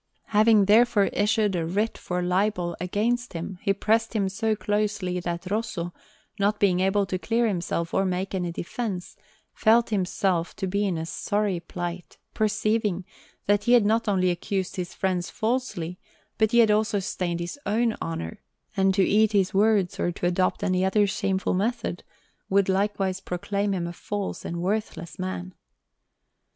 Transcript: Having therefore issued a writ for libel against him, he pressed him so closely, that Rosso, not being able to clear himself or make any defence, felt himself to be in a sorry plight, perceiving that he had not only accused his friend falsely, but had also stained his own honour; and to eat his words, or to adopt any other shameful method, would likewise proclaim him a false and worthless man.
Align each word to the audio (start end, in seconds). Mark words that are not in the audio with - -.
Having 0.33 0.65
therefore 0.65 1.09
issued 1.13 1.55
a 1.55 1.63
writ 1.63 1.95
for 1.95 2.23
libel 2.23 2.75
against 2.81 3.33
him, 3.33 3.59
he 3.61 3.71
pressed 3.71 4.15
him 4.15 4.29
so 4.29 4.55
closely, 4.55 5.19
that 5.19 5.51
Rosso, 5.51 5.93
not 6.39 6.59
being 6.59 6.79
able 6.79 7.05
to 7.05 7.19
clear 7.19 7.47
himself 7.47 7.93
or 7.93 8.03
make 8.03 8.33
any 8.33 8.51
defence, 8.51 9.15
felt 9.53 9.91
himself 9.91 10.55
to 10.55 10.65
be 10.65 10.87
in 10.87 10.97
a 10.97 11.05
sorry 11.05 11.59
plight, 11.59 12.17
perceiving 12.33 13.05
that 13.45 13.65
he 13.65 13.73
had 13.73 13.85
not 13.85 14.07
only 14.07 14.31
accused 14.31 14.75
his 14.75 14.95
friend 14.95 15.23
falsely, 15.27 15.99
but 16.39 16.51
had 16.51 16.71
also 16.71 16.97
stained 16.97 17.39
his 17.39 17.59
own 17.67 17.95
honour; 18.01 18.41
and 18.75 18.95
to 18.95 19.03
eat 19.03 19.33
his 19.33 19.53
words, 19.53 19.99
or 19.99 20.11
to 20.11 20.25
adopt 20.25 20.63
any 20.63 20.83
other 20.83 21.05
shameful 21.05 21.53
method, 21.53 22.03
would 22.49 22.67
likewise 22.67 23.19
proclaim 23.19 23.71
him 23.71 23.85
a 23.85 23.93
false 23.93 24.45
and 24.45 24.63
worthless 24.63 25.19
man. 25.19 25.53